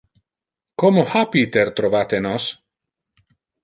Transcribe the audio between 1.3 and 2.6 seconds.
Peter trovate nos?